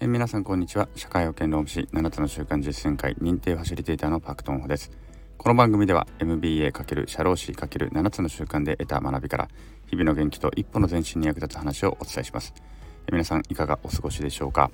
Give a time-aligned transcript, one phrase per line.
[0.00, 0.88] え、皆さんこんにちは。
[0.94, 4.92] 社会保険労務士7つの習慣実践会認定ファシリテーターのパクトンホです。
[5.36, 9.48] この番組では MBA× 社労士 ×7 つの習慣で得た学びから
[9.86, 12.54] 日々の元気と一歩の前進に役立つ話をお伝えします、
[13.08, 14.70] え、皆さんいかがお過ごしでしょうか。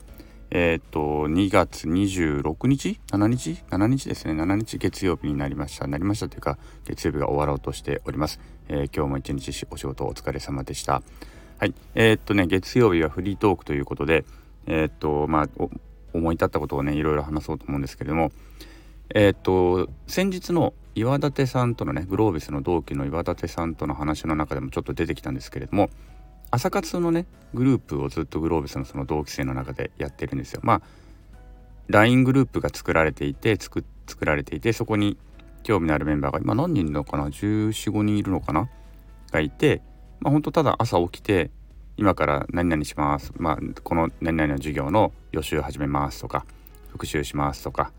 [0.51, 4.34] えー、っと2月26日？7日？7日ですね。
[4.34, 5.87] 7日月曜日になりました。
[5.87, 11.02] なりましたというか月曜日が終わろうとしております、え今日も一日お仕事お疲れ様でした。
[11.56, 14.27] はい、えー、っとね月曜日はフリートークということで、
[14.66, 15.48] えー、っとまあ
[16.12, 18.32] 思い立ったことをねいろいろ話そうと思うんですけれども、
[19.14, 25.90] えー、っと先日の岩立さんとのねグロービスの同期の岩立さんとの話の中でもちょっと出てきたんですけれども
[26.50, 30.60] 朝活のねグループをずっとグロービスのその同期生の中でやってるんですよ。
[30.62, 30.82] まあ
[31.88, 35.18] LINE グループが作られていて作作られていてそこに
[35.62, 38.68] 興味のあるメンバーが今何人いるのかな？1415人いるのかな？
[39.32, 39.82] がいて
[40.24, 41.51] まあ、本当ただ朝起きて
[41.97, 46.45] 今から何々します、まあ、この何々の授業の予習始めますとか
[46.88, 47.93] 復習しますとか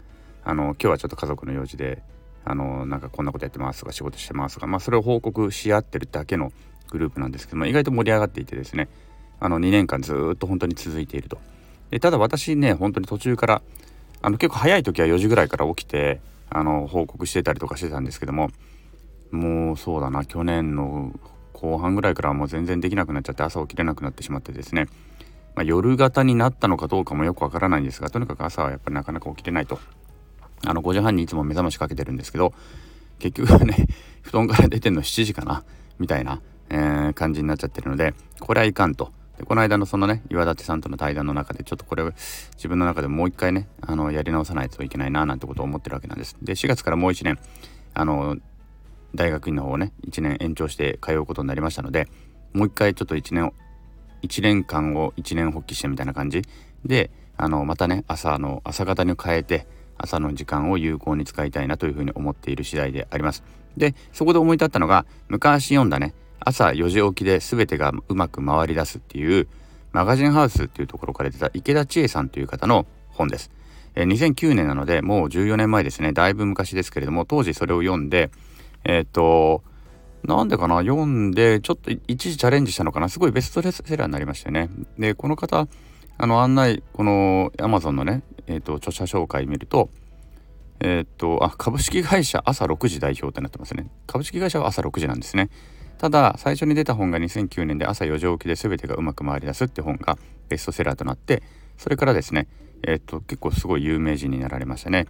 [0.43, 2.03] あの今日はちょっと家族の用事で
[2.43, 6.51] あのなんかこんなことやってますとか仕事してますとか、まあ、それを報告し合ってるだけの
[6.91, 8.89] グループなんですけども意外と盛り上がっていてですね
[9.39, 11.37] あの2年間ずっと本当に続いていると。
[11.89, 13.61] でただ私ね本当に途中から
[14.21, 16.19] あの結構早い時は4時ぐらいから起きて
[16.49, 18.49] あの報告してたりとかしてたんですけども
[19.31, 21.13] もうそうだな去年の
[21.65, 24.87] 後半ぐらいからもう全然できなくなっちゃって朝起きれなくなってしまってですね、
[25.55, 29.79] まあ、夜型になったのかどうかもよくわからないんですがとにかく朝はやっぱりなかなか起きれないと
[30.65, 32.53] あの5時半にいつも目覚ましかけてるんですけど
[33.19, 33.87] 結局はね
[34.21, 35.63] 布団から出てんの7時かな
[35.97, 39.11] みたいな、えー、感じになっちゃってるのでこれはいかんと。
[39.37, 42.13] でこの間のそのね岩立さんとの対談の中でちょっとこれを
[42.53, 46.37] 自分の中でもう一回ねあのやり直さないといけないななんてことを思ってるわけなんです。
[46.41, 47.37] で4月からもう1年
[47.93, 48.37] あの
[49.15, 52.07] 大学院の方をね1年延長して通うことになりましたので
[52.53, 53.51] もう一回ちょっと1年
[54.21, 56.41] 1年間を1年発起してみたいな感じ
[56.85, 59.67] であのまたね朝の朝方に変えて
[59.97, 63.43] 朝の時間を有効に使いたいなというふうに思っている次第であります。
[63.77, 69.47] でそこで思い立ったのが昔読んだね朝4時起きで全てがうまく回り出すっていう
[69.91, 73.51] マガジンハウスっていうところから出た池田千恵さんという方の本です。
[73.95, 78.29] え2009年なのでもう14年前ですねだいぶ昔ですけれども当時それを読んで
[78.85, 79.63] えっ、ー、と、
[80.23, 84.69] なんでかな読んで、ちょっと一時チャレンジしたのかなすごいベストセラーになりましたよね。
[84.97, 85.67] で、この方、
[86.17, 89.89] あの案内、この Amazon のね、えっ、ー、と、著者紹介見ると、
[90.79, 93.89] えっ、ー、と、あ、株式会社朝6時代表ってなってますね。
[94.07, 95.49] 株式会社は朝6時なんですね。
[95.97, 100.17] ただ、最初に出た本が2009年で朝4時起きで全てがうまく回り出すって本が
[100.49, 101.43] ベストセラーとなって、
[101.77, 102.47] それからですね、
[102.83, 105.07] えっ、と、結構すごい有名人になられましたね。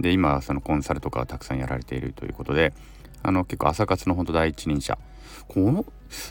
[0.00, 2.72] で、今、そのコンサルとかたくさんやられているということで、
[3.24, 4.98] あの結構朝活の本当第一人者
[5.48, 5.84] この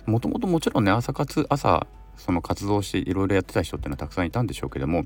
[0.05, 5.03] もともともちろんね朝活朝その活動していろいろやってた人っていうのはたくさんいたんでしょうけども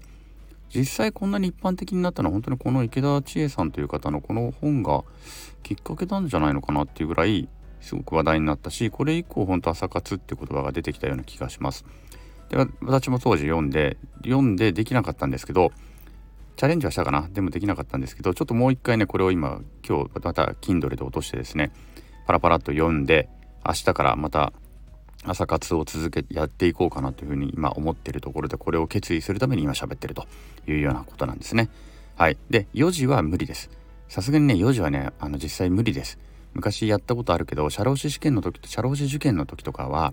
[0.74, 5.04] 実際こんなに一般的になったのは本当にこの池田千恵さんという方のこの本が
[5.64, 7.48] きっかけなんじゃないのかなっていうぐらい
[7.80, 11.86] すごく話題になったしこれ以降本当朝活って言葉が出てきたような気がします。
[12.50, 15.72] で私も当時読んで読んでできなかったんですけど
[16.58, 17.30] チャレンジはしたかな？
[17.32, 21.72] でもできなかったんですけどちょっともう一回ねこれを今今日また Kindle で落としてですね
[22.26, 23.30] パラパラっと読んで
[23.66, 24.52] 明日からまた
[25.24, 30.26] 朝活を続けやっていこうかなというふうに今思ってるところでこれを決意するために今喋ってると
[30.68, 31.70] いうようなことなんですね。
[32.16, 32.38] はい。
[32.50, 33.70] で4時は無理です。
[34.10, 36.18] さすがにね4時はねあの実際無理です。
[36.54, 40.12] 昔やったことあるけど社労士試験の時と社労士受験の時とかは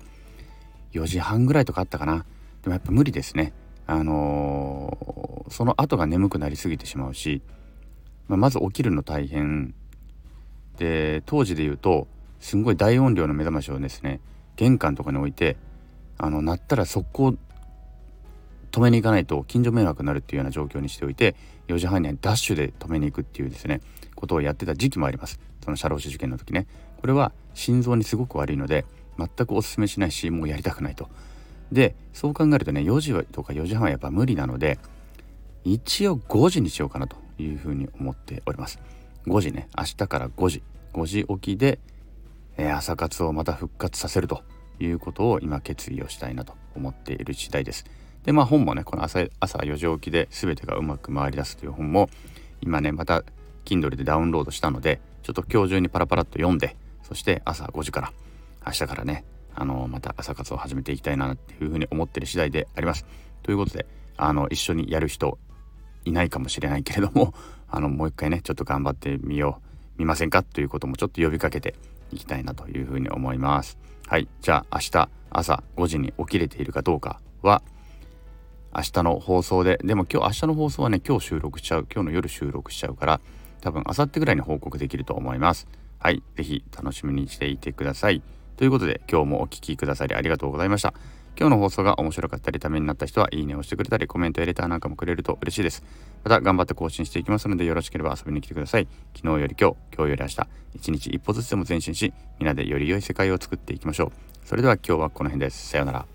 [0.93, 2.27] 4時半ぐらいとかあったかな。
[2.63, 3.55] でもやっぱ無理ですね。
[3.87, 7.43] あのー、その後が眠くなりすぎてしまうし、
[8.29, 9.75] まあ、まず起きるの大変。
[10.79, 12.09] で当時で言うと
[12.41, 14.21] すんごい大音量の目覚ましをですね
[14.57, 15.57] 玄関とかに置いて
[16.19, 17.37] あの鳴ったら速攻
[18.73, 21.37] 止めに行かないと近所迷惑になるっていうような状況にしておいて
[21.69, 23.81] 4時半にダッシュで止めに行くっていうですね
[24.17, 25.39] ことをやってた時期もあります。
[25.65, 26.67] その社労士受験の時ね。
[27.01, 28.85] これは心臓にすごく悪いので
[29.19, 31.09] 全くおすすめしないしもうやりたくないと。
[31.75, 34.79] でそう考えるとね4時とか4時半はやっぱ無理なので
[35.65, 38.79] 一応5時にしようかなというふうに思っております。
[39.27, 40.63] 5時ね明日から5時。
[40.93, 41.81] 5時起きで、
[42.57, 44.43] えー、朝活をまた復活させると
[44.79, 47.85] いうことを今決意をしたいなと思っている次第です。
[48.25, 52.09] でまあ本もねこの朝朝4時起きで全てがうまく回り出すという本も
[52.63, 53.25] 今ねまた
[53.65, 58.13] Kindle でダウンロードしたのでちょっと今日中にパラパラっと読んでそして朝5時から
[58.65, 59.25] 明日からね
[59.55, 63.07] あのまた朝活を始めていきたいなっていうふうに思ってる次第であります。
[63.43, 63.87] ということで
[64.17, 65.39] あの一緒にやる人
[66.05, 67.35] いないかもしれないけれども
[67.69, 69.61] あのもう一回ねちょっと頑張ってみよ
[69.97, 71.75] う見ませんかということもちょっと呼びかけて
[72.13, 73.79] いきたいなというふうに思います。
[74.07, 77.63] はいじゃあ明日朝5時に起きれているかどうかは
[78.75, 83.21] 明日の放送ででも今日明日の放送はね今日収録しちゃう今日の夜収録しちゃうから
[83.61, 85.67] 多分明後日ぐらいに報告できると思います
[85.99, 88.23] はい是非楽しみにしていてください
[88.65, 90.95] ということで今日もお聴きくださりありがとうございました。
[91.39, 95.85] 今日の放送が面白かったりためになった人はいいねをしてくれたりコメントやレターなんかもくれると嬉しいです。
[96.25, 98.89] また頑張って更新していきますのでよろしければ遊びに来てください。
[99.15, 100.49] 昨日より今日今日より明日。
[100.73, 104.13] 一日一歩ずつでも前進しみんなでより良い世界を作っていきましょう。
[104.47, 105.69] それでは今日はこの辺です。
[105.69, 106.14] さようなら。